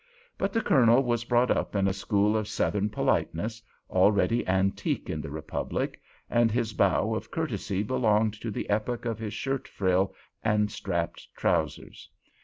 But 0.35 0.51
the 0.51 0.61
Colonel 0.61 1.03
was 1.03 1.25
brought 1.25 1.51
up 1.51 1.75
in 1.75 1.87
a 1.87 1.93
school 1.93 2.35
of 2.35 2.47
Southern 2.47 2.89
politeness, 2.89 3.61
already 3.87 4.47
antique 4.47 5.11
in 5.11 5.21
the 5.21 5.29
republic, 5.29 6.01
and 6.27 6.49
his 6.49 6.73
bow 6.73 7.13
of 7.13 7.29
courtesy 7.29 7.83
belonged 7.83 8.33
to 8.41 8.49
the 8.49 8.67
epoch 8.67 9.05
of 9.05 9.19
his 9.19 9.35
shirt 9.35 9.67
frill 9.67 10.15
and 10.43 10.71
strapped 10.71 11.27
trousers. 11.37 12.09